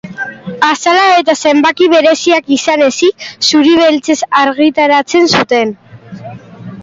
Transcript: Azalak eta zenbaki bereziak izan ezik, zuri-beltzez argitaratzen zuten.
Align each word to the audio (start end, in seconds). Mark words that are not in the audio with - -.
Azalak 0.67 1.17
eta 1.23 1.33
zenbaki 1.49 1.89
bereziak 1.91 2.47
izan 2.55 2.85
ezik, 2.85 3.27
zuri-beltzez 3.49 4.17
argitaratzen 4.41 5.29
zuten. 5.35 5.75